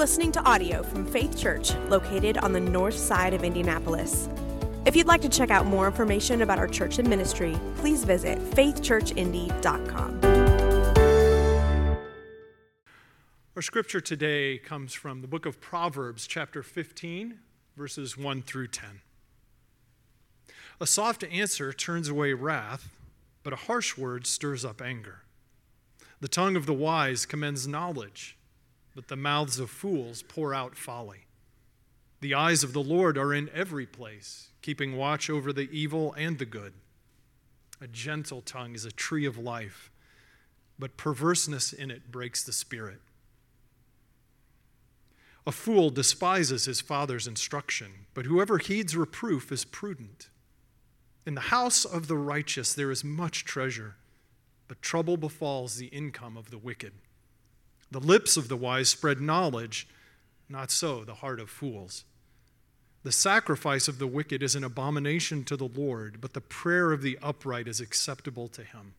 [0.00, 4.30] listening to audio from Faith Church, located on the north side of Indianapolis.
[4.86, 8.38] If you'd like to check out more information about our church and ministry, please visit
[8.52, 10.24] faithchurchindy.com.
[13.54, 17.38] Our scripture today comes from the book of Proverbs, chapter 15,
[17.76, 19.02] verses 1 through 10.
[20.80, 22.88] A soft answer turns away wrath,
[23.42, 25.24] but a harsh word stirs up anger.
[26.20, 28.38] The tongue of the wise commends knowledge,
[28.94, 31.26] but the mouths of fools pour out folly.
[32.20, 36.38] The eyes of the Lord are in every place, keeping watch over the evil and
[36.38, 36.74] the good.
[37.80, 39.90] A gentle tongue is a tree of life,
[40.78, 43.00] but perverseness in it breaks the spirit.
[45.46, 50.28] A fool despises his father's instruction, but whoever heeds reproof is prudent.
[51.24, 53.96] In the house of the righteous there is much treasure,
[54.68, 56.92] but trouble befalls the income of the wicked.
[57.90, 59.88] The lips of the wise spread knowledge,
[60.48, 62.04] not so the heart of fools.
[63.02, 67.02] The sacrifice of the wicked is an abomination to the Lord, but the prayer of
[67.02, 68.94] the upright is acceptable to him.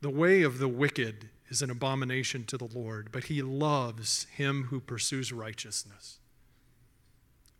[0.00, 4.64] The way of the wicked is an abomination to the Lord, but he loves him
[4.64, 6.18] who pursues righteousness.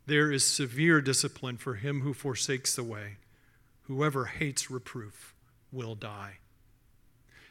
[0.06, 3.16] There is severe discipline for him who forsakes the way.
[3.82, 5.34] Whoever hates reproof
[5.70, 6.38] will die.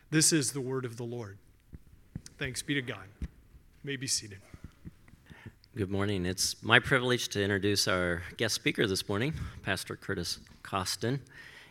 [0.09, 1.37] This is the word of the Lord.
[2.39, 3.05] Thanks be to God.
[3.21, 3.27] You
[3.83, 4.39] may be seated.
[5.75, 6.25] Good morning.
[6.25, 11.19] It's my privilege to introduce our guest speaker this morning, Pastor Curtis Costin,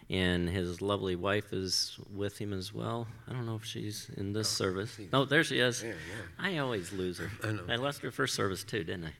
[0.09, 3.09] and his lovely wife is with him as well.
[3.29, 5.01] I don't know if she's in this oh, service.
[5.13, 5.83] Oh, there she is.
[5.83, 5.95] Yeah, yeah.
[6.39, 7.31] I always lose her.
[7.43, 7.63] I know.
[7.69, 9.13] I lost her first service too, didn't I?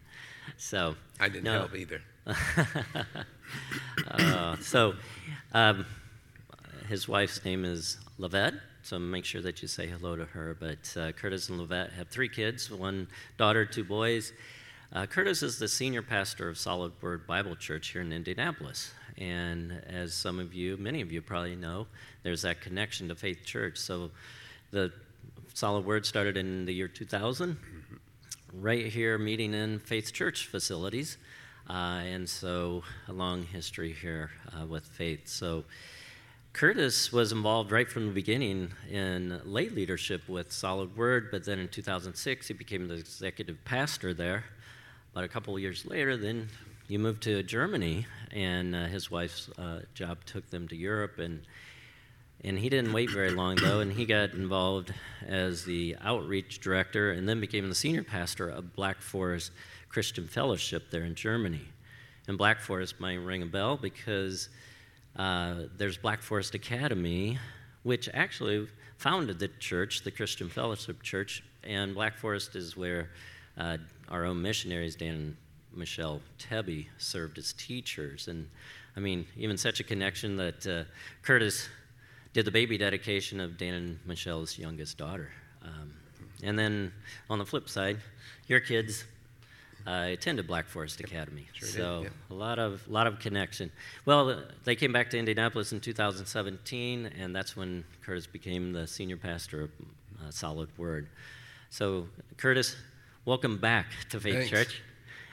[0.57, 1.59] So I didn't no.
[1.59, 2.03] help either.
[4.11, 4.95] uh, so,
[5.53, 5.87] um,
[6.89, 10.57] his wife's name is Lavette, so make sure that you say hello to her.
[10.59, 14.33] But uh, Curtis and Lavette have three kids one daughter, two boys.
[14.93, 18.93] Uh, Curtis is the senior pastor of Solid Word Bible Church here in Indianapolis.
[19.17, 21.87] And as some of you, many of you probably know,
[22.23, 23.79] there's that connection to Faith Church.
[23.79, 24.11] So
[24.71, 24.93] the
[25.55, 27.57] Solid Word started in the year 2000,
[28.53, 31.17] right here meeting in Faith Church facilities.
[31.71, 35.29] Uh, and so a long history here uh, with Faith.
[35.29, 35.65] So
[36.53, 41.59] Curtis was involved right from the beginning in lay leadership with Solid Word, but then
[41.59, 44.45] in 2006 he became the executive pastor there.
[45.15, 46.49] But a couple years later, then
[46.89, 51.41] you moved to Germany, and uh, his wife's uh, job took them to Europe, and
[52.45, 54.93] and he didn't wait very long though, and he got involved
[55.27, 59.53] as the outreach director, and then became the senior pastor of Black Forest
[59.89, 61.69] Christian Fellowship there in Germany.
[62.29, 64.49] And Black Forest might ring a bell because
[65.17, 67.39] uh, there's Black Forest Academy,
[67.83, 73.11] which actually founded the church, the Christian Fellowship Church, and Black Forest is where
[73.59, 73.77] uh,
[74.09, 75.37] our own missionaries, Dan and
[75.75, 78.29] Michelle Tebby, served as teachers.
[78.29, 78.49] And
[78.97, 80.85] I mean, even such a connection that uh,
[81.23, 81.69] Curtis
[82.33, 85.31] did the baby dedication of Dan and Michelle's youngest daughter.
[85.63, 85.93] Um,
[86.43, 86.93] and then
[87.29, 87.99] on the flip side,
[88.49, 89.05] your kids
[89.87, 93.71] I attended Black Forest Academy, sure so did, a lot of lot of connection.
[94.05, 99.17] Well, they came back to Indianapolis in 2017, and that's when Curtis became the senior
[99.17, 99.71] pastor of
[100.21, 101.09] uh, Solid Word.
[101.71, 102.07] So,
[102.37, 102.77] Curtis,
[103.25, 104.51] welcome back to Faith Thanks.
[104.51, 104.83] Church.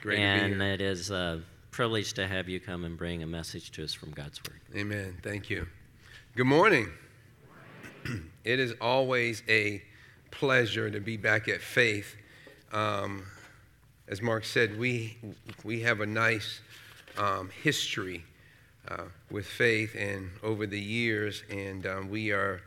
[0.02, 3.84] Great and it is a privilege to have you come and bring a message to
[3.84, 4.60] us from God's Word.
[4.74, 5.16] Amen.
[5.22, 5.66] Thank you.
[6.34, 6.88] Good morning.
[8.44, 9.82] it is always a
[10.30, 12.16] pleasure to be back at Faith.
[12.72, 13.24] Um,
[14.10, 15.16] as Mark said, we,
[15.62, 16.60] we have a nice
[17.16, 18.24] um, history
[18.88, 22.60] uh, with faith and over the years, and um, we are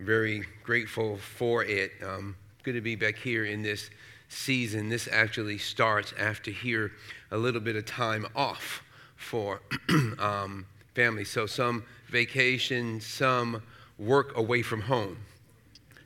[0.00, 1.92] very grateful for it.
[2.06, 3.88] Um, good to be back here in this
[4.28, 4.90] season.
[4.90, 6.92] This actually starts after here
[7.30, 8.82] a little bit of time off
[9.16, 9.62] for
[10.18, 11.24] um, family.
[11.24, 13.62] So some vacation, some
[13.98, 15.16] work away from home.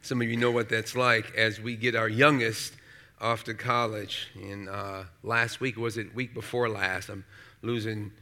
[0.03, 2.75] Some of you know what that's like as we get our youngest
[3.45, 4.29] to college.
[4.35, 7.09] And uh, last week, was it week before last?
[7.09, 7.25] I'm
[7.63, 8.13] losing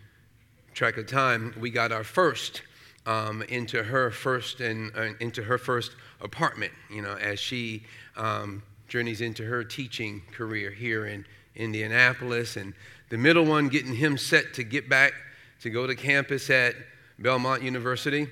[0.74, 1.54] track of time.
[1.58, 2.62] We got our first
[3.06, 6.72] um, into her first and uh, into her first apartment.
[6.90, 7.84] You know, as she
[8.16, 12.74] um, journeys into her teaching career here in Indianapolis, and
[13.10, 15.12] the middle one getting him set to get back
[15.60, 16.74] to go to campus at
[17.18, 18.28] Belmont University,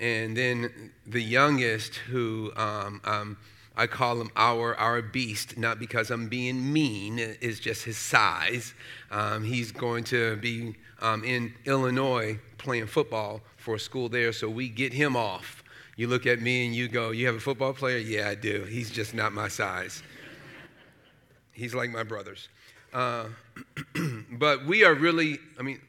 [0.00, 3.36] and then the youngest who um
[3.76, 8.74] I call him our, our beast, not because I'm being mean, it's just his size.
[9.10, 14.48] Um, he's going to be um, in Illinois playing football for a school there, so
[14.48, 15.64] we get him off.
[15.96, 17.98] You look at me and you go, You have a football player?
[17.98, 18.64] Yeah, I do.
[18.64, 20.02] He's just not my size.
[21.52, 22.48] He's like my brothers.
[22.92, 23.26] Uh,
[24.32, 25.80] but we are really, I mean,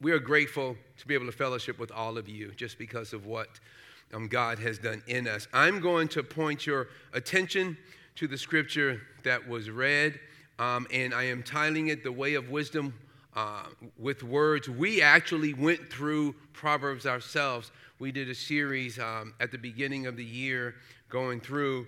[0.00, 3.26] we are grateful to be able to fellowship with all of you just because of
[3.26, 3.48] what
[4.12, 5.48] um, God has done in us.
[5.52, 7.76] I'm going to point your attention
[8.16, 10.20] to the scripture that was read,
[10.58, 12.94] um, and I am titling it The Way of Wisdom
[13.34, 13.64] uh,
[13.98, 14.68] with Words.
[14.68, 17.70] We actually went through Proverbs ourselves.
[17.98, 20.74] We did a series um, at the beginning of the year
[21.08, 21.86] going through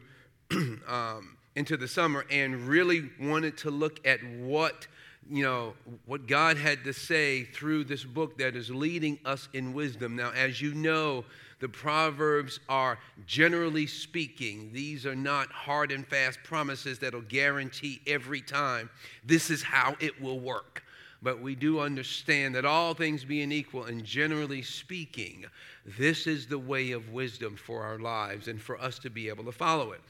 [0.89, 4.87] um, into the summer and really wanted to look at what
[5.31, 5.73] you know
[6.05, 10.17] what God had to say through this book that is leading us in wisdom.
[10.17, 11.25] Now, as you know,
[11.65, 18.43] the Proverbs are generally speaking, these are not hard and fast promises that'll guarantee every
[18.43, 18.91] time
[19.25, 20.85] this is how it will work.
[21.23, 25.47] But we do understand that all things being equal, and generally speaking,
[25.97, 29.45] this is the way of wisdom for our lives and for us to be able
[29.45, 30.03] to follow it.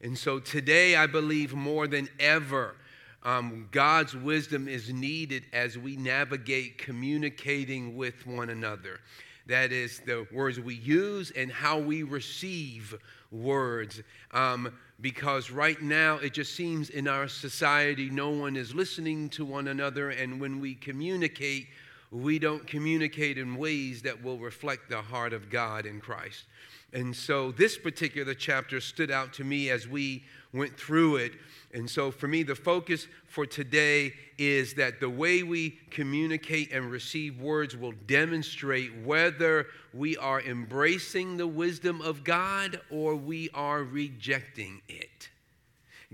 [0.00, 2.74] And so today, I believe more than ever,
[3.22, 9.00] um, God's wisdom is needed as we navigate communicating with one another.
[9.46, 12.94] That is the words we use and how we receive
[13.30, 14.02] words.
[14.30, 19.44] Um, because right now it just seems in our society no one is listening to
[19.44, 21.66] one another, and when we communicate,
[22.12, 26.44] we don't communicate in ways that will reflect the heart of God in Christ.
[26.92, 31.32] And so this particular chapter stood out to me as we went through it.
[31.74, 36.90] And so for me, the focus for today is that the way we communicate and
[36.90, 43.82] receive words will demonstrate whether we are embracing the wisdom of God or we are
[43.82, 45.30] rejecting it.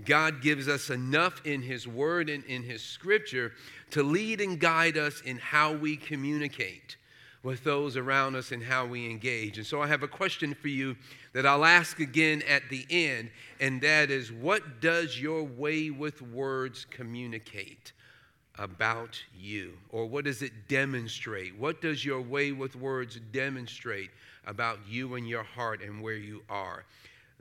[0.05, 3.51] God gives us enough in His Word and in His Scripture
[3.91, 6.95] to lead and guide us in how we communicate
[7.43, 9.57] with those around us and how we engage.
[9.57, 10.95] And so I have a question for you
[11.33, 13.29] that I'll ask again at the end,
[13.59, 17.93] and that is what does your way with words communicate
[18.57, 19.73] about you?
[19.89, 21.57] Or what does it demonstrate?
[21.57, 24.11] What does your way with words demonstrate
[24.45, 26.83] about you and your heart and where you are?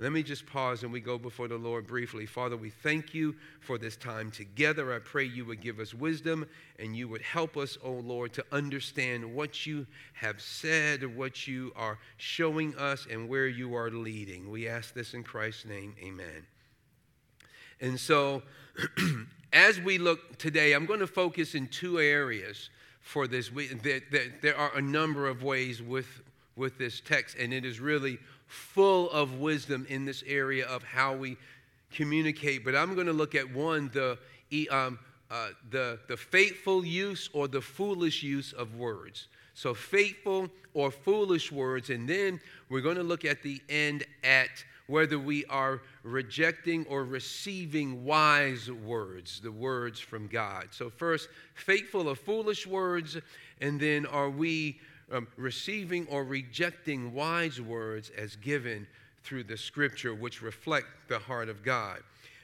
[0.00, 2.24] Let me just pause and we go before the Lord briefly.
[2.24, 4.94] Father, we thank you for this time together.
[4.94, 6.46] I pray you would give us wisdom
[6.78, 11.72] and you would help us, oh Lord, to understand what you have said, what you
[11.74, 14.48] are showing us, and where you are leading.
[14.48, 15.96] We ask this in Christ's name.
[16.00, 16.46] Amen.
[17.80, 18.42] And so,
[19.52, 22.70] as we look today, I'm going to focus in two areas
[23.00, 23.52] for this.
[23.52, 24.00] we There,
[24.42, 26.06] there are a number of ways with,
[26.54, 28.18] with this text, and it is really
[28.48, 31.36] full of wisdom in this area of how we
[31.92, 32.64] communicate.
[32.64, 34.18] But I'm going to look at one the,
[34.70, 34.98] um,
[35.30, 39.28] uh, the, the faithful use or the foolish use of words.
[39.54, 41.90] So, faithful or foolish words.
[41.90, 44.50] And then we're going to look at the end at
[44.86, 50.68] whether we are rejecting or receiving wise words, the words from God.
[50.70, 53.18] So, first, faithful or foolish words,
[53.60, 54.80] and then are we
[55.12, 58.87] um, receiving or rejecting wise words as given
[59.25, 62.00] through the scripture, which reflect the heart of God.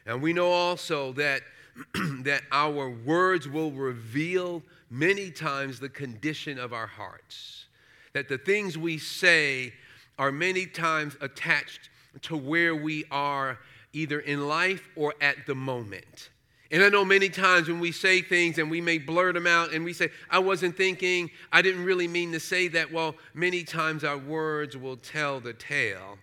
[0.06, 1.43] And we know also that,
[2.22, 7.66] that our words will reveal many times the condition of our hearts.
[8.12, 9.72] That the things we say
[10.19, 11.90] are many times attached
[12.22, 13.58] to where we are
[13.93, 16.31] either in life or at the moment.
[16.70, 19.72] And I know many times when we say things and we may blurt them out
[19.72, 22.91] and we say, I wasn't thinking, I didn't really mean to say that.
[22.91, 26.19] Well, many times our words will tell the tale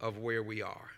[0.00, 0.90] of where we are.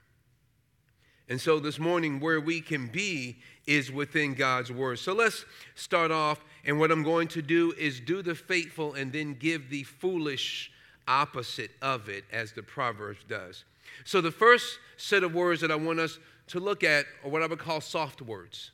[1.29, 4.99] And so this morning, where we can be is within God's word.
[4.99, 6.45] So let's start off.
[6.67, 10.71] And what I'm going to do is do the faithful and then give the foolish
[11.09, 13.65] opposite of it, as the Proverbs does.
[14.05, 16.19] So the first set of words that I want us
[16.49, 18.71] to look at are what I would call soft words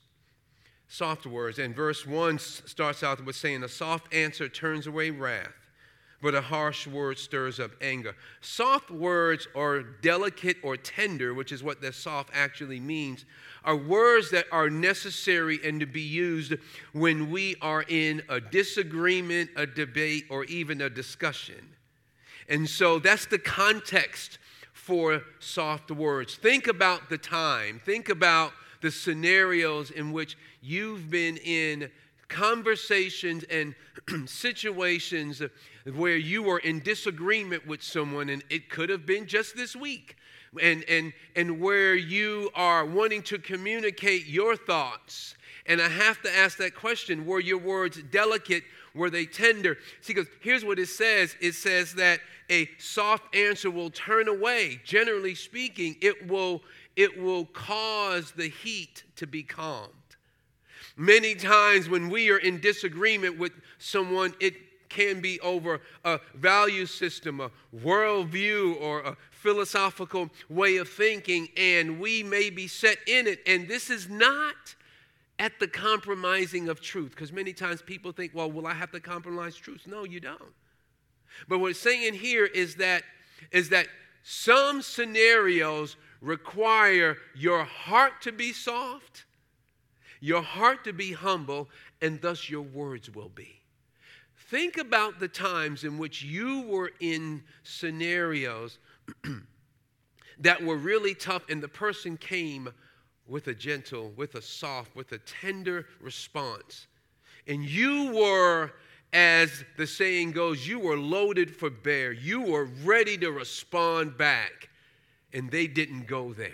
[0.91, 1.59] soft words.
[1.59, 5.55] And verse 1 starts out with saying, A soft answer turns away wrath,
[6.21, 8.15] but a harsh word stirs up anger.
[8.41, 13.25] Soft words are delicate or tender, which is what the soft actually means,
[13.65, 16.55] are words that are necessary and to be used
[16.93, 21.69] when we are in a disagreement, a debate, or even a discussion.
[22.49, 24.39] And so that's the context
[24.73, 26.35] for soft words.
[26.35, 27.81] Think about the time.
[27.85, 31.91] Think about the scenarios in which you've been in
[32.29, 33.75] conversations and
[34.29, 35.43] situations
[35.95, 40.17] where you were in disagreement with someone, and it could have been just this week.
[40.61, 45.37] And, and, and where you are wanting to communicate your thoughts.
[45.67, 48.65] And I have to ask that question were your words delicate?
[48.93, 49.79] Were they tender?
[50.01, 52.19] See, because here's what it says it says that
[52.51, 54.81] a soft answer will turn away.
[54.85, 56.63] Generally speaking, it will
[56.97, 59.93] it will cause the heat to be calmed.
[61.01, 64.53] Many times when we are in disagreement with someone, it
[64.91, 71.99] can be over a value system, a worldview, or a philosophical way of thinking, and
[71.99, 73.41] we may be set in it.
[73.47, 74.75] And this is not
[75.39, 79.01] at the compromising of truth, because many times people think, well, will I have to
[79.01, 79.87] compromise truth?
[79.87, 80.53] No, you don't.
[81.49, 83.05] But what it's saying here is that
[83.53, 83.87] is that
[84.23, 89.25] some scenarios require your heart to be soft
[90.21, 91.69] your heart to be humble,
[92.01, 93.61] and thus your words will be.
[94.51, 98.79] Think about the times in which you were in scenarios
[100.41, 102.69] that were really tough, and the person came
[103.27, 106.89] with a gentle, with a soft, with a tender response.
[107.47, 108.73] And you were,
[109.13, 112.13] as the saying goes, you were loaded for bear.
[112.13, 114.69] You were ready to respond back,
[115.33, 116.51] and they didn't go there.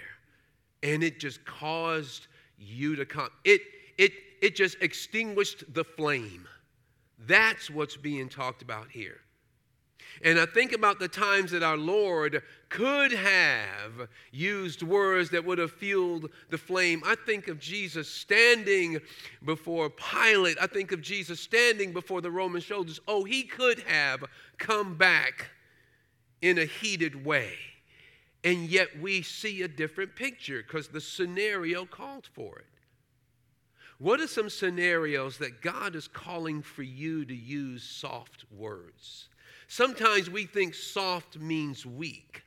[0.82, 3.28] And it just caused you to come.
[3.44, 3.60] It,
[3.98, 6.46] it, it just extinguished the flame.
[7.26, 9.20] That's what's being talked about here.
[10.22, 15.58] And I think about the times that our Lord could have used words that would
[15.58, 17.02] have fueled the flame.
[17.04, 18.98] I think of Jesus standing
[19.44, 20.56] before Pilate.
[20.60, 23.00] I think of Jesus standing before the Roman soldiers.
[23.06, 24.24] Oh, he could have
[24.58, 25.50] come back
[26.40, 27.54] in a heated way.
[28.46, 32.66] And yet we see a different picture because the scenario called for it.
[33.98, 39.28] What are some scenarios that God is calling for you to use soft words?
[39.66, 42.44] Sometimes we think soft means weak,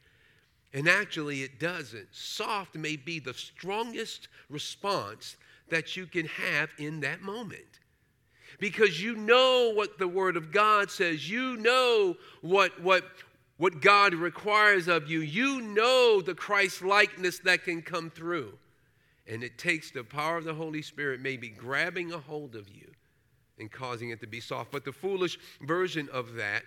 [0.73, 2.07] and actually it doesn't.
[2.11, 5.35] Soft may be the strongest response
[5.67, 7.81] that you can have in that moment.
[8.57, 11.29] Because you know what the Word of God says.
[11.29, 13.03] You know what, what,
[13.59, 15.19] what God requires of you.
[15.19, 18.53] You know the Christ likeness that can come through.
[19.27, 22.87] And it takes the power of the Holy Spirit maybe grabbing a hold of you
[23.59, 24.71] and causing it to be soft.
[24.71, 26.63] But the foolish version of that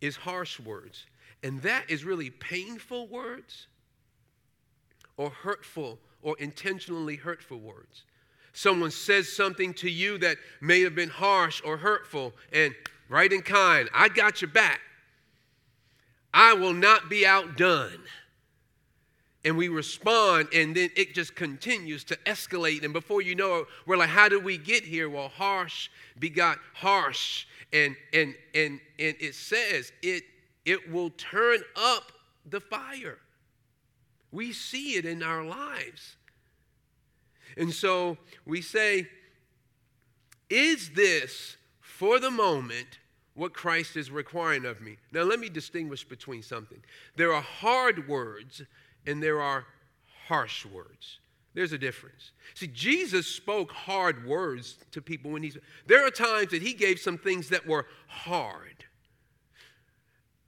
[0.00, 1.06] is harsh words.
[1.44, 3.68] And that is really painful words
[5.16, 8.02] or hurtful or intentionally hurtful words.
[8.52, 12.74] Someone says something to you that may have been harsh or hurtful, and
[13.08, 14.80] right in kind, I got your back.
[16.38, 17.98] I will not be outdone.
[19.44, 22.84] And we respond, and then it just continues to escalate.
[22.84, 25.10] And before you know it, we're like, how did we get here?
[25.10, 27.44] Well, harsh begot harsh.
[27.72, 30.22] And and and and it says it
[30.64, 32.12] it will turn up
[32.48, 33.18] the fire.
[34.30, 36.16] We see it in our lives.
[37.56, 38.16] And so
[38.46, 39.08] we say,
[40.48, 42.98] is this for the moment
[43.38, 44.96] what Christ is requiring of me.
[45.12, 46.82] Now, let me distinguish between something.
[47.16, 48.62] There are hard words
[49.06, 49.64] and there are
[50.26, 51.20] harsh words.
[51.54, 52.32] There's a difference.
[52.54, 55.56] See, Jesus spoke hard words to people when he's.
[55.86, 58.84] There are times that he gave some things that were hard.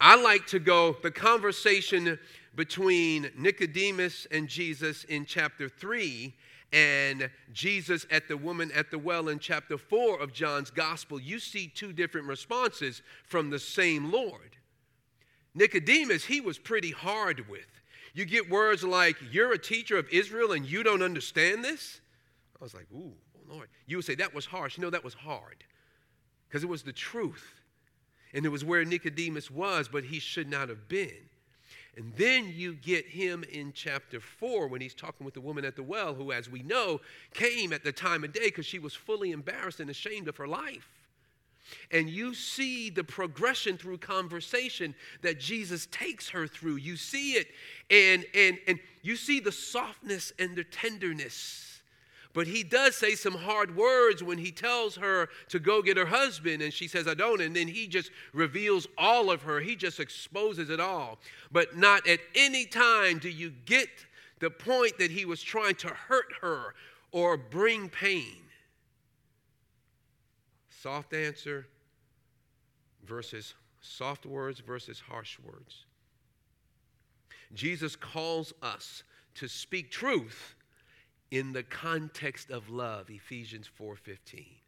[0.00, 2.18] I like to go the conversation
[2.56, 6.34] between Nicodemus and Jesus in chapter 3
[6.72, 11.38] and Jesus at the woman at the well in chapter 4 of John's gospel, you
[11.38, 14.56] see two different responses from the same Lord.
[15.54, 17.66] Nicodemus, he was pretty hard with.
[18.14, 22.00] You get words like, You're a teacher of Israel and you don't understand this?
[22.60, 23.68] I was like, Ooh, oh, Lord.
[23.86, 24.78] You would say, That was harsh.
[24.78, 25.64] No, that was hard
[26.48, 27.62] because it was the truth.
[28.32, 31.29] And it was where Nicodemus was, but he should not have been.
[31.96, 35.76] And then you get him in chapter 4 when he's talking with the woman at
[35.76, 37.00] the well, who, as we know,
[37.34, 40.46] came at the time of day because she was fully embarrassed and ashamed of her
[40.46, 40.88] life.
[41.92, 46.76] And you see the progression through conversation that Jesus takes her through.
[46.76, 47.48] You see it,
[47.90, 51.69] and, and, and you see the softness and the tenderness
[52.32, 56.06] but he does say some hard words when he tells her to go get her
[56.06, 57.40] husband, and she says, I don't.
[57.40, 61.18] And then he just reveals all of her, he just exposes it all.
[61.50, 63.88] But not at any time do you get
[64.38, 66.74] the point that he was trying to hurt her
[67.12, 68.36] or bring pain.
[70.68, 71.66] Soft answer
[73.04, 75.84] versus soft words versus harsh words.
[77.54, 79.02] Jesus calls us
[79.34, 80.54] to speak truth
[81.30, 84.60] in the context of love, Ephesians 4:15.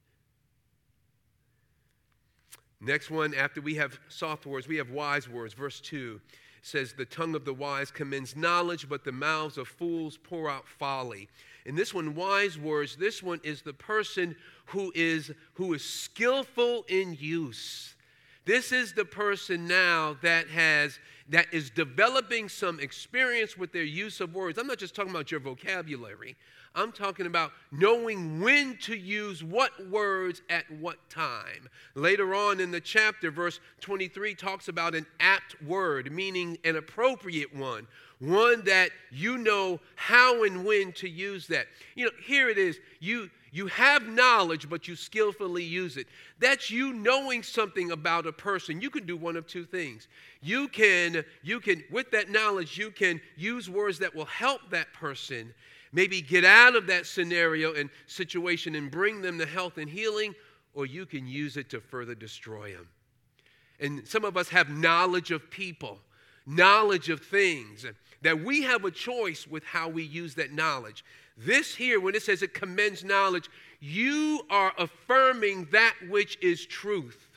[2.81, 5.55] Next one, after we have soft words, we have wise words.
[5.55, 6.21] Verse 2
[6.63, 10.67] says, The tongue of the wise commends knowledge, but the mouths of fools pour out
[10.67, 11.29] folly.
[11.65, 14.35] And this one, wise words, this one is the person
[14.67, 17.95] who is, who is skillful in use.
[18.45, 24.21] This is the person now that has that is developing some experience with their use
[24.21, 24.59] of words.
[24.59, 26.37] I'm not just talking about your vocabulary.
[26.75, 31.69] I'm talking about knowing when to use what words at what time.
[31.95, 37.55] Later on in the chapter, verse 23 talks about an apt word, meaning an appropriate
[37.55, 37.87] one,
[38.19, 41.67] one that you know how and when to use that.
[41.95, 42.79] You know, here it is.
[43.01, 46.07] You you have knowledge, but you skillfully use it.
[46.39, 48.81] That's you knowing something about a person.
[48.81, 50.09] You can do one of two things.
[50.41, 54.93] You can, you can, with that knowledge, you can use words that will help that
[54.95, 55.53] person
[55.93, 60.35] maybe get out of that scenario and situation and bring them to health and healing,
[60.75, 62.89] or you can use it to further destroy them.
[63.79, 65.99] And some of us have knowledge of people,
[66.47, 67.85] knowledge of things,
[68.23, 71.05] that we have a choice with how we use that knowledge.
[71.37, 73.49] This here, when it says it commends knowledge,
[73.81, 77.29] you are affirming that which is truth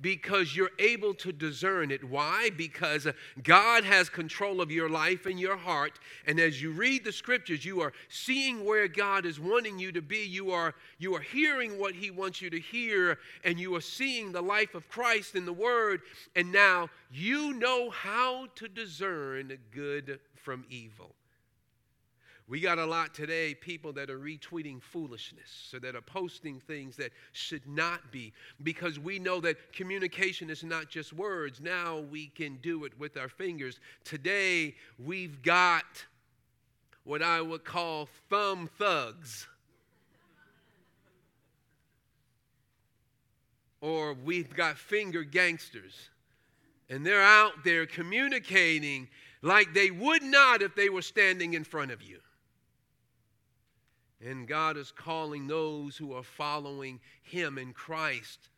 [0.00, 2.04] because you're able to discern it.
[2.04, 2.50] Why?
[2.56, 5.98] Because uh, God has control of your life and your heart.
[6.26, 10.02] And as you read the scriptures, you are seeing where God is wanting you to
[10.02, 10.24] be.
[10.24, 14.32] You are, you are hearing what He wants you to hear, and you are seeing
[14.32, 16.02] the life of Christ in the Word.
[16.36, 21.14] And now you know how to discern good from evil.
[22.48, 26.96] We got a lot today, people that are retweeting foolishness, so that are posting things
[26.96, 31.60] that should not be, because we know that communication is not just words.
[31.60, 33.80] Now we can do it with our fingers.
[34.02, 35.84] Today, we've got
[37.04, 39.46] what I would call thumb thugs.
[43.80, 46.10] or we've got finger gangsters.
[46.90, 49.08] And they're out there communicating
[49.42, 52.18] like they would not if they were standing in front of you.
[54.24, 58.48] And God is calling those who are following Him in Christ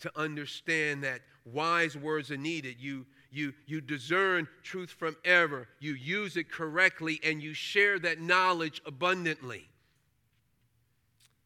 [0.00, 2.76] to understand that wise words are needed.
[2.78, 8.20] You, you, you discern truth from error, you use it correctly, and you share that
[8.20, 9.68] knowledge abundantly.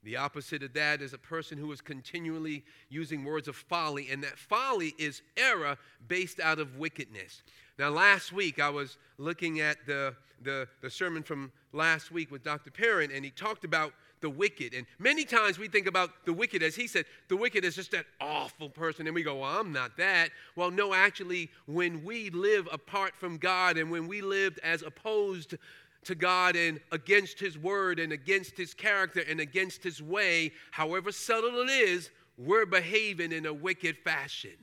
[0.05, 4.23] The opposite of that is a person who is continually using words of folly, and
[4.25, 7.43] that folly is error based out of wickedness.
[7.79, 12.43] Now, last week I was looking at the, the, the sermon from last week with
[12.43, 12.71] Dr.
[12.71, 14.73] Perrin, and he talked about the wicked.
[14.73, 17.91] And many times we think about the wicked, as he said, the wicked is just
[17.91, 19.07] that awful person.
[19.07, 20.31] And we go, well, I'm not that.
[20.57, 25.57] Well, no, actually, when we live apart from God and when we lived as opposed
[26.05, 31.13] to God and against his word and against his character and against his way, however
[31.13, 34.57] subtle it is, we're behaving in a wicked fashion.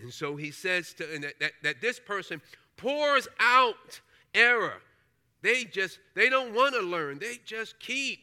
[0.00, 2.40] And so he says to, that, that, that this person
[2.76, 4.00] pours out
[4.34, 4.80] error.
[5.42, 7.18] They just, they don't want to learn.
[7.18, 8.20] They just keep,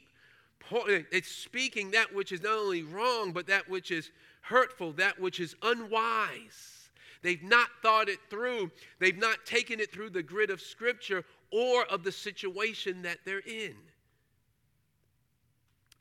[0.71, 5.19] it's eh, speaking that which is not only wrong, but that which is hurtful, that
[5.19, 6.89] which is unwise.
[7.21, 8.71] They've not thought it through.
[8.99, 13.39] They've not taken it through the grid of Scripture or of the situation that they're
[13.39, 13.75] in.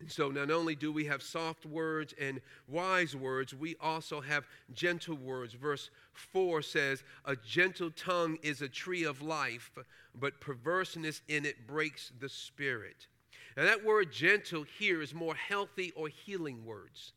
[0.00, 4.46] And so, not only do we have soft words and wise words, we also have
[4.72, 5.54] gentle words.
[5.54, 9.72] Verse 4 says, A gentle tongue is a tree of life,
[10.14, 13.08] but perverseness in it breaks the spirit.
[13.56, 17.12] Now, that word gentle here is more healthy or healing words.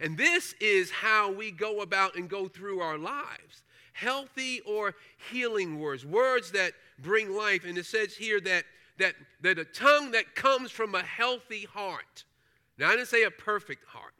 [0.00, 3.62] And this is how we go about and go through our lives
[3.94, 4.94] healthy or
[5.30, 7.64] healing words, words that bring life.
[7.66, 8.64] And it says here that
[8.98, 12.24] that, that a tongue that comes from a healthy heart.
[12.78, 14.14] Now, I didn't say a perfect heart,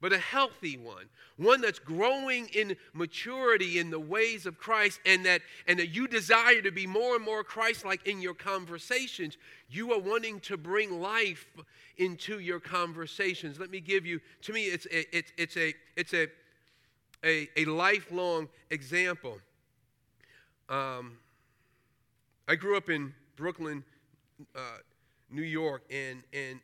[0.00, 1.06] but a healthy one,
[1.36, 6.06] one that's growing in maturity in the ways of Christ, and that, and that you
[6.06, 9.36] desire to be more and more Christ like in your conversations.
[9.68, 11.46] You are wanting to bring life
[11.96, 13.58] into your conversations.
[13.58, 16.28] Let me give you, to me, it's a, it's, it's a, it's a,
[17.24, 19.38] a, a lifelong example.
[20.68, 21.18] Um,
[22.48, 23.82] I grew up in Brooklyn,
[24.54, 24.60] uh,
[25.30, 26.60] New York, and, and,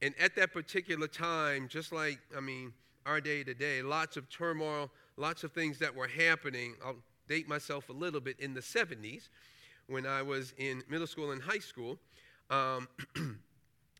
[0.00, 2.72] and at that particular time, just like, I mean,
[3.06, 6.76] our day to day, lots of turmoil, lots of things that were happening.
[6.86, 6.94] I'll
[7.28, 9.30] date myself a little bit in the 70s
[9.88, 11.98] when I was in middle school and high school.
[12.50, 12.86] Um,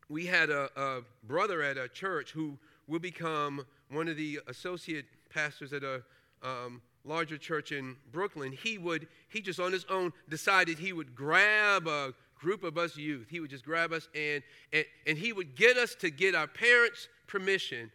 [0.09, 5.07] we had a, a, brother at a church who will become one of the associate
[5.29, 6.01] pastors at a
[6.41, 11.15] um, larger church in Brooklyn, he would, he just on his own decided he would
[11.15, 13.27] grab a group of us youth.
[13.29, 16.47] He would just grab us and, and, and he would get us to get our
[16.47, 17.91] parents' permission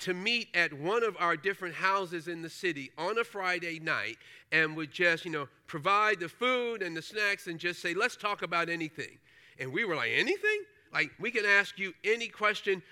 [0.00, 4.16] to meet at one of our different houses in the city on a Friday night
[4.50, 8.16] and would just, you know, provide the food and the snacks and just say, let's
[8.16, 9.18] talk about anything.
[9.58, 10.62] And we were like, anything?
[10.92, 12.82] Like, we can ask you any question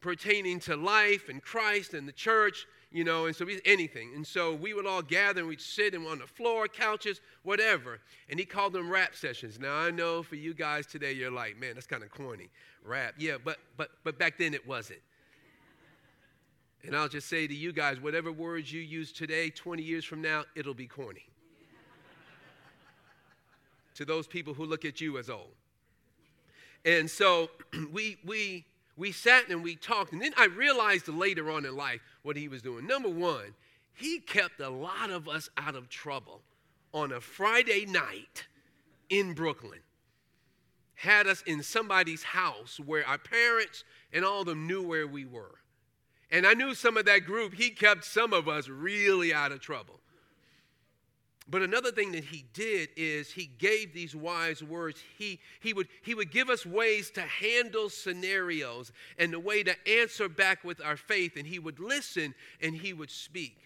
[0.00, 4.12] pertaining to life and Christ and the church you know, and so we, anything.
[4.14, 8.00] And so we would all gather and we'd sit and on the floor, couches, whatever.
[8.30, 9.58] And he called them rap sessions.
[9.58, 12.48] Now I know for you guys today, you're like, man, that's kind of corny,
[12.82, 13.14] rap.
[13.18, 15.00] Yeah, but but but back then it wasn't.
[16.84, 20.22] And I'll just say to you guys, whatever words you use today, 20 years from
[20.22, 21.28] now, it'll be corny.
[23.96, 25.50] to those people who look at you as old.
[26.84, 27.50] And so
[27.92, 28.64] we we
[28.98, 30.12] we sat and we talked.
[30.12, 32.86] And then I realized later on in life what he was doing.
[32.86, 33.54] Number one,
[33.94, 36.42] he kept a lot of us out of trouble
[36.92, 38.46] on a Friday night
[39.08, 39.80] in Brooklyn.
[40.94, 45.24] Had us in somebody's house where our parents and all of them knew where we
[45.24, 45.54] were.
[46.30, 49.60] And I knew some of that group, he kept some of us really out of
[49.60, 50.00] trouble.
[51.50, 55.02] But another thing that he did is he gave these wise words.
[55.16, 59.74] He, he, would, he would give us ways to handle scenarios and the way to
[59.88, 61.36] answer back with our faith.
[61.36, 63.56] And he would listen and he would speak.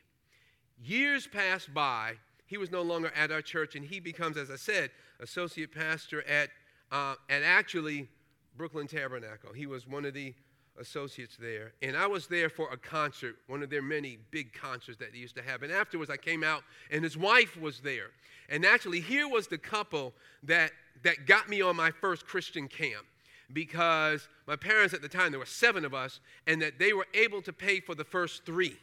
[0.81, 2.15] Years passed by.
[2.47, 4.91] He was no longer at our church, and he becomes, as I said,
[5.21, 6.51] associate pastor at,
[6.91, 8.09] uh, at actually
[8.57, 9.53] Brooklyn Tabernacle.
[9.55, 10.35] He was one of the
[10.81, 11.73] associates there.
[11.83, 15.19] And I was there for a concert, one of their many big concerts that they
[15.19, 15.63] used to have.
[15.63, 18.11] And afterwards, I came out, and his wife was there.
[18.49, 20.13] And actually, here was the couple
[20.45, 23.05] that, that got me on my first Christian camp
[23.53, 27.07] because my parents at the time, there were seven of us, and that they were
[27.15, 28.77] able to pay for the first three.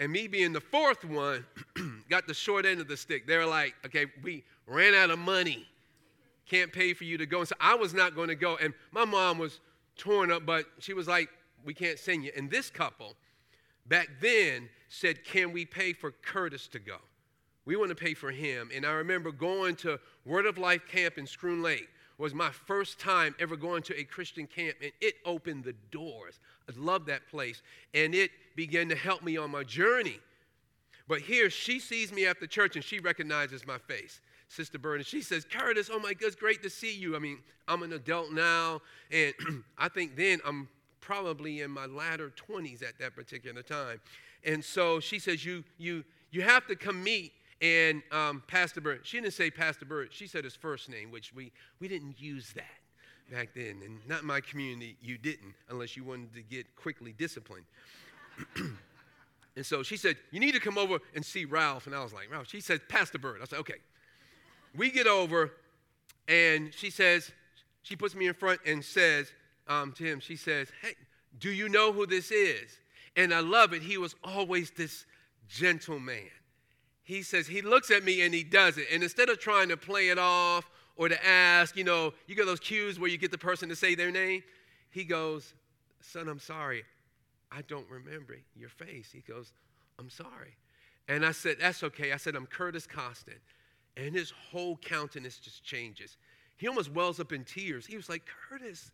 [0.00, 1.44] And me being the fourth one,
[2.08, 3.26] got the short end of the stick.
[3.26, 5.66] They were like, okay, we ran out of money
[6.48, 7.40] can't pay for you to go.
[7.40, 8.56] And so I was not going to go.
[8.56, 9.60] And my mom was
[9.96, 11.28] torn up, but she was like,
[11.64, 12.32] we can't send you.
[12.36, 13.14] And this couple
[13.86, 16.96] back then said, can we pay for Curtis to go?
[17.64, 18.70] We want to pay for him.
[18.74, 22.98] And I remember going to Word of Life camp in Schroon Lake was my first
[22.98, 26.40] time ever going to a Christian camp, and it opened the doors.
[26.68, 27.62] I love that place.
[27.94, 30.18] And it began to help me on my journey.
[31.06, 34.20] But here, she sees me after church and she recognizes my face.
[34.48, 37.14] Sister Bird, and she says, Curtis, oh my God, it's great to see you.
[37.14, 38.80] I mean, I'm an adult now,
[39.12, 39.34] and
[39.78, 40.68] I think then I'm
[41.00, 44.00] probably in my latter 20s at that particular time.
[44.44, 47.32] And so she says, You, you, you have to come meet.
[47.60, 51.34] And um, Pastor Bird, she didn't say Pastor Bird, she said his first name, which
[51.34, 53.80] we, we didn't use that back then.
[53.84, 57.64] And not my community, you didn't, unless you wanted to get quickly disciplined.
[59.56, 61.86] and so she said, You need to come over and see Ralph.
[61.86, 63.40] And I was like, Ralph, she said, Pastor Bird.
[63.42, 63.78] I said, Okay
[64.76, 65.52] we get over,
[66.26, 67.30] and she says,
[67.82, 69.32] she puts me in front and says
[69.66, 70.94] um, to him, she says, Hey,
[71.38, 72.78] do you know who this is?
[73.16, 73.82] And I love it.
[73.82, 75.04] He was always this
[75.48, 76.30] gentle man.
[77.02, 78.86] He says, he looks at me and he does it.
[78.92, 82.44] And instead of trying to play it off or to ask, you know, you get
[82.44, 84.42] those cues where you get the person to say their name,
[84.90, 85.54] he goes,
[86.00, 86.84] Son, I'm sorry.
[87.50, 89.08] I don't remember your face.
[89.10, 89.52] He goes,
[89.98, 90.56] I'm sorry.
[91.08, 92.12] And I said, That's okay.
[92.12, 93.40] I said, I'm Curtis Costin
[93.98, 96.16] and his whole countenance just changes.
[96.56, 97.84] He almost wells up in tears.
[97.84, 98.90] He was like, Curtis,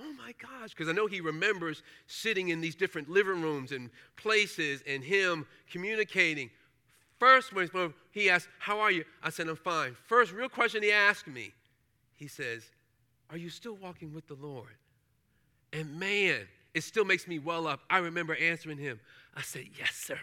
[0.00, 0.70] oh my gosh.
[0.70, 5.46] Because I know he remembers sitting in these different living rooms and places and him
[5.70, 6.50] communicating.
[7.18, 7.68] First, when
[8.10, 9.04] he asked, How are you?
[9.22, 9.96] I said, I'm fine.
[10.06, 11.52] First, real question he asked me,
[12.16, 12.64] he says,
[13.30, 14.76] Are you still walking with the Lord?
[15.72, 17.80] And man, it still makes me well up.
[17.90, 19.00] I remember answering him.
[19.36, 20.18] I said, Yes, sir.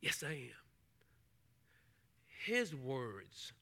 [0.00, 0.63] Yes, I am
[2.44, 3.52] his words,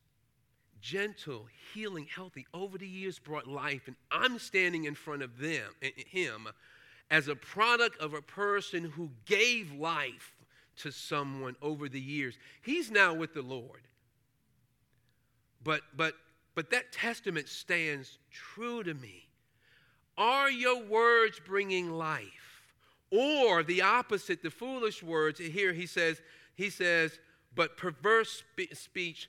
[0.80, 3.82] gentle, healing, healthy, over the years brought life.
[3.86, 6.48] And I'm standing in front of them, eh, eh, him,
[7.10, 10.34] as a product of a person who gave life
[10.78, 12.36] to someone over the years.
[12.62, 13.82] He's now with the Lord.
[15.62, 16.14] But, but,
[16.54, 19.28] but that testament stands true to me.
[20.18, 22.26] Are your words bringing life?
[23.10, 26.20] Or the opposite, the foolish words, here he says,
[26.54, 27.18] he says,
[27.54, 29.28] but perverse spe- speech,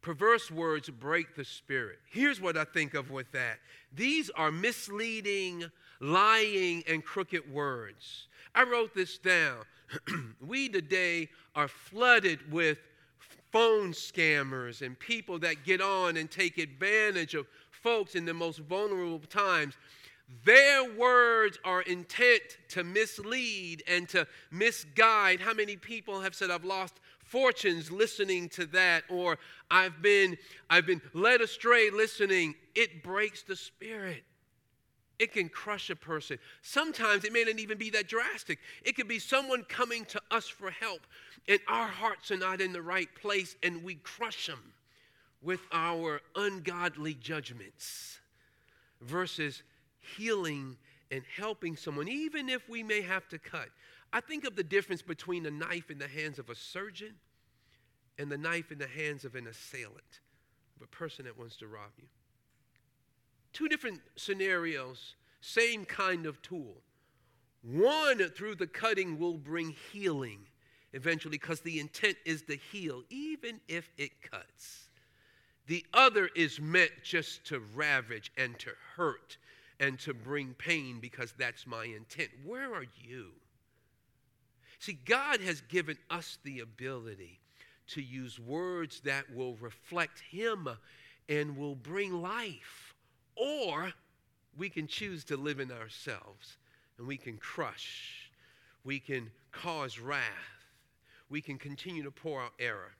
[0.00, 1.98] perverse words break the spirit.
[2.10, 3.58] Here's what I think of with that
[3.92, 5.64] these are misleading,
[6.00, 8.28] lying, and crooked words.
[8.54, 9.58] I wrote this down.
[10.46, 12.78] we today are flooded with
[13.50, 18.58] phone scammers and people that get on and take advantage of folks in the most
[18.58, 19.74] vulnerable times.
[20.44, 25.40] Their words are intent to mislead and to misguide.
[25.40, 29.38] How many people have said, I've lost fortunes listening to that or
[29.70, 30.36] I've been
[30.70, 34.24] I've been led astray listening it breaks the spirit.
[35.18, 36.38] It can crush a person.
[36.62, 38.60] Sometimes it may not even be that drastic.
[38.84, 41.00] It could be someone coming to us for help
[41.48, 44.72] and our hearts are not in the right place and we crush them
[45.42, 48.18] with our ungodly judgments
[49.00, 49.62] versus
[50.16, 50.76] healing
[51.10, 53.68] and helping someone even if we may have to cut
[54.12, 57.14] I think of the difference between a knife in the hands of a surgeon
[58.18, 60.20] and the knife in the hands of an assailant,
[60.76, 62.08] of a person that wants to rob you.
[63.52, 66.82] Two different scenarios, same kind of tool.
[67.62, 70.40] One through the cutting will bring healing
[70.94, 74.88] eventually because the intent is to heal, even if it cuts.
[75.66, 79.36] The other is meant just to ravage and to hurt
[79.80, 82.30] and to bring pain because that's my intent.
[82.44, 83.26] Where are you?
[84.78, 87.40] See, God has given us the ability
[87.88, 90.68] to use words that will reflect Him
[91.28, 92.94] and will bring life.
[93.34, 93.92] Or
[94.56, 96.58] we can choose to live in ourselves
[96.98, 98.30] and we can crush,
[98.84, 100.22] we can cause wrath,
[101.30, 102.92] we can continue to pour out error.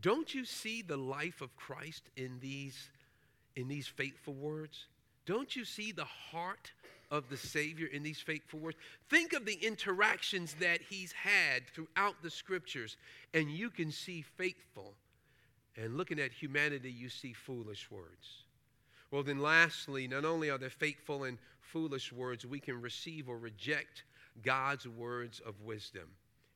[0.00, 2.90] Don't you see the life of Christ in these,
[3.56, 4.86] in these faithful words?
[5.26, 6.72] Don't you see the heart
[7.10, 8.76] of the Savior in these faithful words?
[9.08, 12.96] Think of the interactions that he's had throughout the scriptures,
[13.32, 14.94] and you can see faithful.
[15.76, 18.44] And looking at humanity, you see foolish words.
[19.10, 23.38] Well, then, lastly, not only are there faithful and foolish words, we can receive or
[23.38, 24.04] reject
[24.42, 26.08] God's words of wisdom.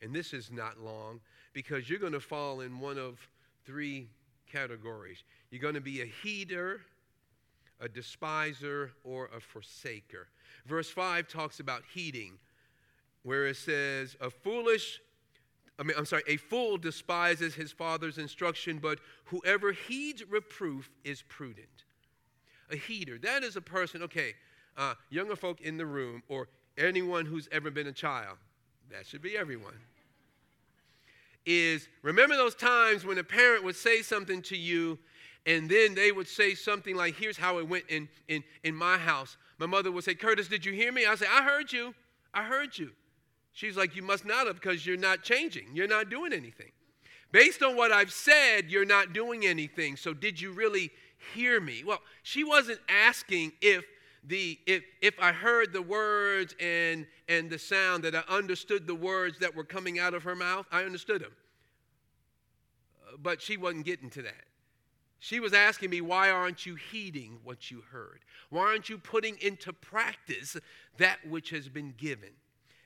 [0.03, 1.21] And this is not long
[1.53, 3.19] because you're going to fall in one of
[3.65, 4.09] three
[4.51, 5.23] categories.
[5.51, 6.81] You're going to be a heeder
[7.81, 10.27] a despiser, or a forsaker.
[10.67, 12.39] Verse 5 talks about heeding,
[13.23, 15.01] where it says, A foolish,
[15.79, 21.23] I mean, I'm sorry, a fool despises his father's instruction, but whoever heeds reproof is
[21.23, 21.85] prudent.
[22.71, 24.35] A heeder, that is a person, okay,
[24.77, 28.39] uh, younger folk in the room, or anyone who's ever been a child,
[28.91, 29.75] that should be everyone
[31.49, 34.99] is remember those times when a parent would say something to you
[35.47, 38.99] and then they would say something like, Here's how it went in, in, in my
[38.99, 39.39] house.
[39.57, 41.07] My mother would say, Curtis, did you hear me?
[41.07, 41.95] I say, I heard you.
[42.35, 42.91] I heard you.
[43.53, 45.69] She's like, You must not have because you're not changing.
[45.73, 46.71] You're not doing anything.
[47.33, 49.97] Based on what I've said, you're not doing anything.
[49.97, 50.91] So did you really
[51.35, 51.83] hear me?
[51.85, 53.85] Well, she wasn't asking if
[54.29, 58.95] the if if I heard the words and and the sound that I understood the
[58.95, 61.33] words that were coming out of her mouth, I understood them.
[63.07, 64.45] Uh, but she wasn't getting to that.
[65.21, 68.21] She was asking me, why aren't you heeding what you heard?
[68.51, 70.57] Why aren't you putting into practice
[70.99, 72.31] that which has been given?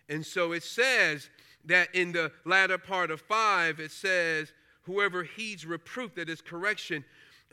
[0.09, 1.29] And so it says
[1.67, 4.53] that in the latter part of five, it says,
[4.85, 7.05] whoever heeds reproof, that is correction,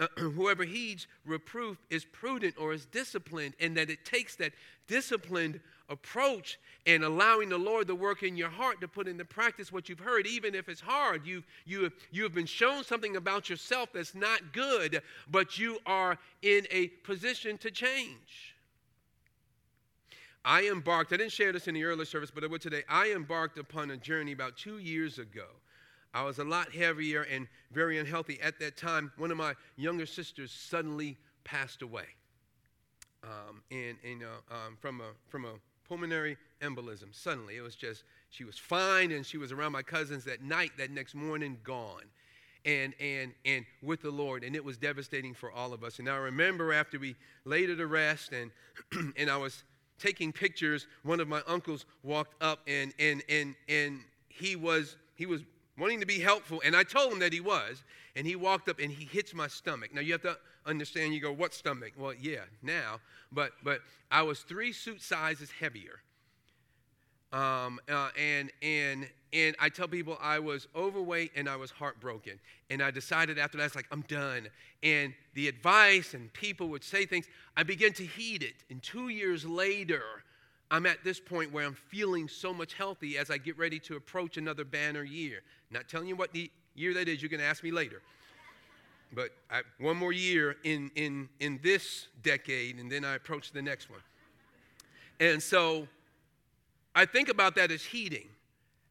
[0.18, 4.54] whoever heeds reproof is prudent or is disciplined, and that it takes that
[4.88, 5.60] disciplined
[5.90, 9.90] approach and allowing the Lord to work in your heart to put into practice what
[9.90, 11.26] you've heard, even if it's hard.
[11.26, 16.18] You, you, you have been shown something about yourself that's not good, but you are
[16.42, 18.56] in a position to change.
[20.46, 22.84] I embarked, I didn't share this in the earlier service, but I would today.
[22.88, 25.48] I embarked upon a journey about two years ago
[26.14, 29.12] I was a lot heavier and very unhealthy at that time.
[29.18, 32.06] One of my younger sisters suddenly passed away
[33.24, 35.54] um, uh, um, from, a, from a
[35.88, 37.14] pulmonary embolism.
[37.14, 40.72] Suddenly, it was just, she was fine and she was around my cousins that night,
[40.78, 42.04] that next morning, gone.
[42.66, 46.00] And, and, and with the Lord, and it was devastating for all of us.
[46.00, 48.52] And I remember after we laid her to rest and,
[49.18, 49.64] and I was
[49.98, 55.26] taking pictures, one of my uncles walked up and, and, and, and he was, he
[55.26, 55.42] was
[55.80, 56.62] wanting to be helpful.
[56.64, 57.84] And I told him that he was.
[58.16, 59.94] And he walked up and he hits my stomach.
[59.94, 61.94] Now you have to understand, you go, what stomach?
[61.98, 63.00] Well, yeah, now.
[63.32, 66.02] But but I was three suit sizes heavier.
[67.32, 72.40] Um, uh, and and and I tell people I was overweight and I was heartbroken.
[72.70, 74.48] And I decided after that, it's like, I'm done.
[74.82, 78.56] And the advice and people would say things, I began to heed it.
[78.72, 80.02] And two years later,
[80.72, 83.96] I'm at this point where I'm feeling so much healthy as I get ready to
[83.96, 85.42] approach another banner year.
[85.72, 88.02] Not telling you what the year that is, you're going to ask me later.
[89.12, 93.62] But I, one more year in, in, in this decade, and then I approach the
[93.62, 94.02] next one.
[95.20, 95.88] And so
[96.94, 98.28] I think about that as heeding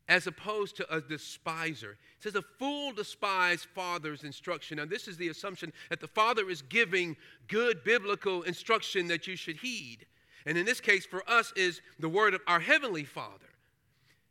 [0.09, 1.93] as opposed to a despiser.
[1.93, 4.79] It says, A fool despise father's instruction.
[4.79, 9.37] Now, this is the assumption that the father is giving good biblical instruction that you
[9.37, 10.07] should heed
[10.47, 13.47] and in this case for us is the word of our heavenly Father.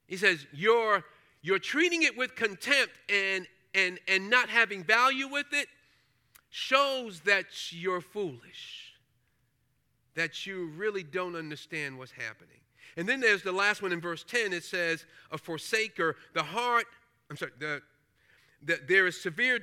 [0.07, 1.03] He says, You're,
[1.41, 5.67] you're treating it with contempt and, and, and not having value with it
[6.49, 8.93] shows that you're foolish,
[10.15, 12.57] that you really don't understand what's happening.
[12.95, 14.53] And then there's the last one in verse 10.
[14.53, 16.85] It says, A forsaker, the heart,
[17.29, 17.81] I'm sorry, the,
[18.63, 19.59] the, there is severe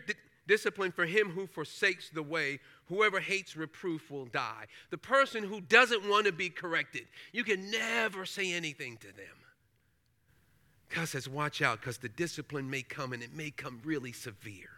[0.46, 2.60] discipline for him who forsakes the way.
[2.88, 4.66] Whoever hates reproof will die.
[4.90, 9.36] The person who doesn't want to be corrected, you can never say anything to them.
[10.94, 14.70] God says, watch out, because the discipline may come and it may come really severe.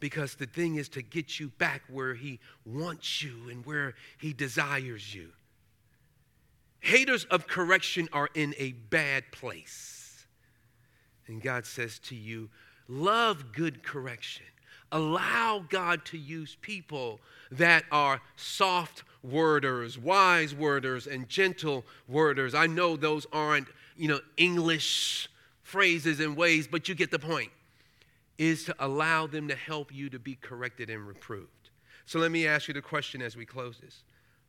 [0.00, 4.32] Because the thing is to get you back where He wants you and where He
[4.32, 5.28] desires you.
[6.80, 10.26] Haters of correction are in a bad place.
[11.28, 12.50] And God says to you,
[12.88, 14.46] love good correction.
[14.92, 17.18] Allow God to use people
[17.50, 22.54] that are soft worders, wise worders, and gentle worders.
[22.54, 25.30] I know those aren't, you know, English
[25.62, 27.50] phrases and ways, but you get the point.
[28.36, 31.70] Is to allow them to help you to be corrected and reproved.
[32.04, 34.02] So let me ask you the question as we close this.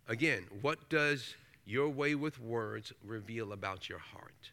[0.08, 4.51] Again, what does your way with words reveal about your heart?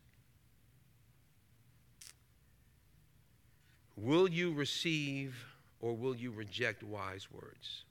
[3.96, 5.34] Will you receive
[5.80, 7.84] or will you reject wise words?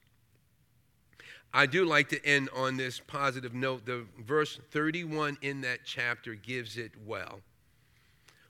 [1.53, 3.85] I do like to end on this positive note.
[3.85, 7.39] The verse 31 in that chapter gives it well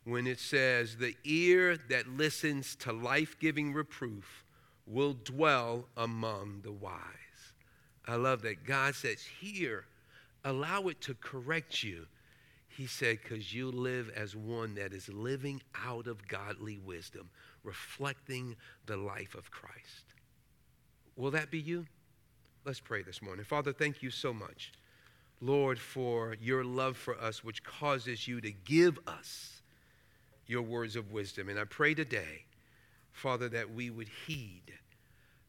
[0.03, 4.43] when it says, The ear that listens to life giving reproof
[4.85, 6.93] will dwell among the wise.
[8.07, 8.65] I love that.
[8.65, 9.85] God says, Here,
[10.43, 12.07] allow it to correct you.
[12.69, 17.29] He said, because you live as one that is living out of godly wisdom,
[17.63, 20.13] reflecting the life of Christ.
[21.15, 21.85] Will that be you?
[22.65, 23.45] Let's pray this morning.
[23.45, 24.73] Father, thank you so much,
[25.41, 29.61] Lord, for your love for us, which causes you to give us
[30.47, 31.49] your words of wisdom.
[31.49, 32.43] And I pray today,
[33.11, 34.73] Father, that we would heed,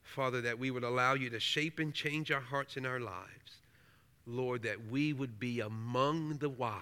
[0.02, 3.58] Father, that we would allow you to shape and change our hearts and our lives.
[4.26, 6.80] Lord, that we would be among the wise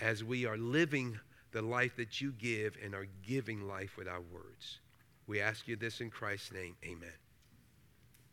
[0.00, 1.18] as we are living
[1.56, 4.80] the life that you give and are giving life with our words.
[5.26, 6.76] We ask you this in Christ's name.
[6.84, 7.25] Amen.